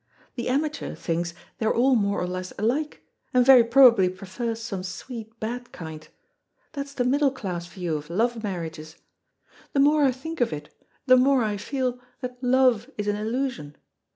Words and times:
The 0.33 0.49
amateur 0.49 0.95
thinks 0.95 1.35
they 1.59 1.65
are 1.67 1.75
all 1.75 1.95
more 1.95 2.19
or 2.19 2.25
less 2.25 2.51
alike, 2.57 3.05
and 3.35 3.45
very 3.45 3.63
probably 3.63 4.09
prefers 4.09 4.59
some 4.59 4.81
sweet 4.81 5.39
bad 5.39 5.71
kind. 5.71 6.07
That's 6.71 6.95
the 6.95 7.03
middle 7.03 7.29
class 7.29 7.67
view 7.67 7.97
of 7.97 8.09
love 8.09 8.43
marriages. 8.43 8.95
The 9.73 9.79
more 9.79 10.03
I 10.03 10.11
think 10.11 10.41
of 10.41 10.51
it, 10.51 10.73
the 11.05 11.17
more 11.17 11.43
I 11.43 11.55
feel 11.57 11.99
that 12.21 12.43
love 12.43 12.89
is 12.97 13.07
an 13.07 13.15
illusion. 13.15 13.75